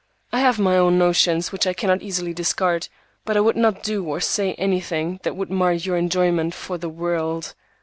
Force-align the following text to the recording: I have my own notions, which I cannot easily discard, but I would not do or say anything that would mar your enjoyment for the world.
I 0.33 0.39
have 0.39 0.57
my 0.57 0.77
own 0.77 0.97
notions, 0.97 1.51
which 1.51 1.67
I 1.67 1.73
cannot 1.75 2.01
easily 2.01 2.33
discard, 2.33 2.87
but 3.23 3.37
I 3.37 3.41
would 3.41 3.55
not 3.55 3.83
do 3.83 4.03
or 4.03 4.19
say 4.19 4.55
anything 4.55 5.19
that 5.21 5.35
would 5.35 5.51
mar 5.51 5.73
your 5.73 5.95
enjoyment 5.95 6.55
for 6.55 6.79
the 6.79 6.89
world. 6.89 7.53